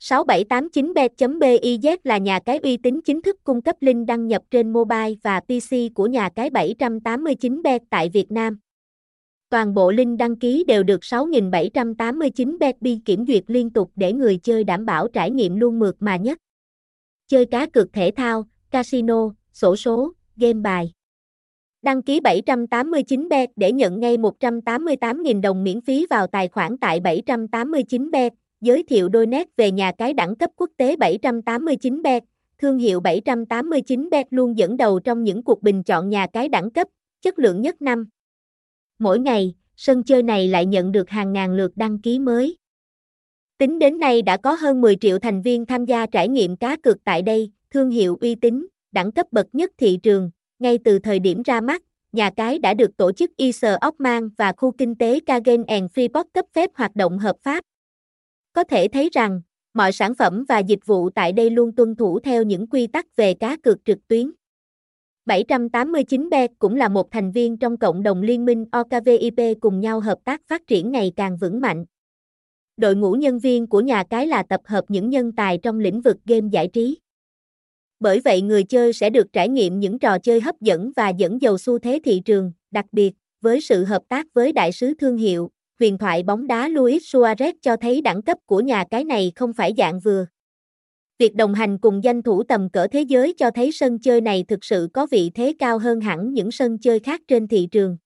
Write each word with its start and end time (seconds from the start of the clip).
6789bet.biz 0.00 1.96
là 2.04 2.18
nhà 2.18 2.40
cái 2.40 2.58
uy 2.58 2.76
tín 2.76 3.00
chính 3.04 3.22
thức 3.22 3.44
cung 3.44 3.62
cấp 3.62 3.76
link 3.80 4.06
đăng 4.06 4.26
nhập 4.28 4.42
trên 4.50 4.72
mobile 4.72 5.14
và 5.22 5.40
PC 5.40 5.76
của 5.94 6.06
nhà 6.06 6.28
cái 6.28 6.50
789bet 6.50 7.78
tại 7.90 8.08
Việt 8.08 8.32
Nam. 8.32 8.58
Toàn 9.50 9.74
bộ 9.74 9.90
link 9.90 10.18
đăng 10.18 10.36
ký 10.36 10.64
đều 10.64 10.82
được 10.82 11.00
6789bet 11.00 12.72
bi 12.80 12.98
kiểm 13.04 13.26
duyệt 13.26 13.44
liên 13.46 13.70
tục 13.70 13.90
để 13.96 14.12
người 14.12 14.36
chơi 14.36 14.64
đảm 14.64 14.86
bảo 14.86 15.08
trải 15.08 15.30
nghiệm 15.30 15.56
luôn 15.56 15.78
mượt 15.78 15.96
mà 16.00 16.16
nhất. 16.16 16.38
Chơi 17.28 17.46
cá 17.46 17.66
cược 17.66 17.92
thể 17.92 18.10
thao, 18.16 18.44
casino, 18.70 19.30
sổ 19.52 19.76
số, 19.76 20.12
game 20.36 20.60
bài. 20.60 20.92
Đăng 21.82 22.02
ký 22.02 22.20
789bet 22.20 23.46
để 23.56 23.72
nhận 23.72 24.00
ngay 24.00 24.16
188.000 24.16 25.40
đồng 25.40 25.64
miễn 25.64 25.80
phí 25.80 26.06
vào 26.10 26.26
tài 26.26 26.48
khoản 26.48 26.78
tại 26.78 27.00
789bet 27.00 28.30
giới 28.60 28.82
thiệu 28.82 29.08
đôi 29.08 29.26
nét 29.26 29.48
về 29.56 29.70
nhà 29.70 29.92
cái 29.98 30.14
đẳng 30.14 30.36
cấp 30.36 30.50
quốc 30.56 30.70
tế 30.76 30.96
789bet, 30.96 32.20
thương 32.58 32.78
hiệu 32.78 33.00
789bet 33.00 34.24
luôn 34.30 34.58
dẫn 34.58 34.76
đầu 34.76 35.00
trong 35.00 35.24
những 35.24 35.42
cuộc 35.42 35.62
bình 35.62 35.82
chọn 35.82 36.08
nhà 36.08 36.26
cái 36.32 36.48
đẳng 36.48 36.70
cấp, 36.70 36.88
chất 37.22 37.38
lượng 37.38 37.62
nhất 37.62 37.82
năm. 37.82 38.08
Mỗi 38.98 39.18
ngày, 39.18 39.54
sân 39.76 40.02
chơi 40.02 40.22
này 40.22 40.48
lại 40.48 40.66
nhận 40.66 40.92
được 40.92 41.10
hàng 41.10 41.32
ngàn 41.32 41.54
lượt 41.54 41.72
đăng 41.76 41.98
ký 41.98 42.18
mới. 42.18 42.56
Tính 43.58 43.78
đến 43.78 43.98
nay 43.98 44.22
đã 44.22 44.36
có 44.36 44.52
hơn 44.52 44.80
10 44.80 44.96
triệu 44.96 45.18
thành 45.18 45.42
viên 45.42 45.66
tham 45.66 45.84
gia 45.84 46.06
trải 46.06 46.28
nghiệm 46.28 46.56
cá 46.56 46.76
cược 46.76 47.04
tại 47.04 47.22
đây, 47.22 47.50
thương 47.70 47.90
hiệu 47.90 48.18
uy 48.20 48.34
tín, 48.34 48.66
đẳng 48.92 49.12
cấp 49.12 49.26
bậc 49.32 49.46
nhất 49.52 49.70
thị 49.78 49.98
trường, 50.02 50.30
ngay 50.58 50.78
từ 50.84 50.98
thời 50.98 51.18
điểm 51.18 51.42
ra 51.42 51.60
mắt, 51.60 51.82
nhà 52.12 52.30
cái 52.30 52.58
đã 52.58 52.74
được 52.74 52.96
tổ 52.96 53.12
chức 53.12 53.36
ISO 53.36 53.76
Ockman 53.86 54.28
và 54.38 54.52
khu 54.56 54.72
kinh 54.78 54.94
tế 54.94 55.20
Kagen 55.20 55.64
and 55.64 55.90
Freeport 55.94 56.24
cấp 56.34 56.44
phép 56.52 56.70
hoạt 56.74 56.96
động 56.96 57.18
hợp 57.18 57.36
pháp. 57.42 57.64
Có 58.52 58.64
thể 58.64 58.88
thấy 58.88 59.08
rằng, 59.12 59.40
mọi 59.74 59.92
sản 59.92 60.14
phẩm 60.14 60.44
và 60.48 60.58
dịch 60.58 60.86
vụ 60.86 61.10
tại 61.10 61.32
đây 61.32 61.50
luôn 61.50 61.74
tuân 61.74 61.96
thủ 61.96 62.20
theo 62.20 62.42
những 62.42 62.66
quy 62.66 62.86
tắc 62.86 63.16
về 63.16 63.34
cá 63.34 63.56
cược 63.56 63.84
trực 63.84 63.98
tuyến. 64.08 64.30
789bet 65.26 66.48
cũng 66.58 66.76
là 66.76 66.88
một 66.88 67.10
thành 67.10 67.32
viên 67.32 67.56
trong 67.56 67.76
cộng 67.76 68.02
đồng 68.02 68.22
liên 68.22 68.44
minh 68.44 68.64
OKVIP 68.72 69.60
cùng 69.60 69.80
nhau 69.80 70.00
hợp 70.00 70.18
tác 70.24 70.40
phát 70.46 70.66
triển 70.66 70.90
ngày 70.90 71.12
càng 71.16 71.36
vững 71.36 71.60
mạnh. 71.60 71.84
Đội 72.76 72.96
ngũ 72.96 73.12
nhân 73.12 73.38
viên 73.38 73.66
của 73.66 73.80
nhà 73.80 74.04
cái 74.10 74.26
là 74.26 74.42
tập 74.42 74.60
hợp 74.64 74.84
những 74.88 75.10
nhân 75.10 75.32
tài 75.32 75.58
trong 75.58 75.78
lĩnh 75.78 76.00
vực 76.00 76.16
game 76.26 76.48
giải 76.52 76.68
trí. 76.68 76.98
Bởi 78.00 78.20
vậy 78.20 78.42
người 78.42 78.64
chơi 78.64 78.92
sẽ 78.92 79.10
được 79.10 79.32
trải 79.32 79.48
nghiệm 79.48 79.80
những 79.80 79.98
trò 79.98 80.18
chơi 80.18 80.40
hấp 80.40 80.60
dẫn 80.60 80.92
và 80.96 81.08
dẫn 81.08 81.42
dầu 81.42 81.58
xu 81.58 81.78
thế 81.78 82.00
thị 82.04 82.22
trường, 82.24 82.52
đặc 82.70 82.86
biệt, 82.92 83.12
với 83.40 83.60
sự 83.60 83.84
hợp 83.84 84.02
tác 84.08 84.26
với 84.34 84.52
đại 84.52 84.72
sứ 84.72 84.94
thương 84.94 85.16
hiệu, 85.16 85.50
huyền 85.80 85.98
thoại 85.98 86.22
bóng 86.22 86.46
đá 86.46 86.68
Luis 86.68 87.02
Suarez 87.02 87.52
cho 87.62 87.76
thấy 87.76 88.00
đẳng 88.02 88.22
cấp 88.22 88.38
của 88.46 88.60
nhà 88.60 88.84
cái 88.90 89.04
này 89.04 89.32
không 89.36 89.52
phải 89.52 89.74
dạng 89.78 90.00
vừa. 90.00 90.26
Việc 91.18 91.34
đồng 91.34 91.54
hành 91.54 91.78
cùng 91.78 92.04
danh 92.04 92.22
thủ 92.22 92.42
tầm 92.42 92.70
cỡ 92.70 92.86
thế 92.86 93.02
giới 93.02 93.34
cho 93.38 93.50
thấy 93.50 93.72
sân 93.72 93.98
chơi 93.98 94.20
này 94.20 94.44
thực 94.48 94.64
sự 94.64 94.88
có 94.94 95.06
vị 95.10 95.30
thế 95.34 95.54
cao 95.58 95.78
hơn 95.78 96.00
hẳn 96.00 96.32
những 96.34 96.50
sân 96.50 96.78
chơi 96.78 96.98
khác 97.00 97.20
trên 97.28 97.48
thị 97.48 97.68
trường. 97.70 97.96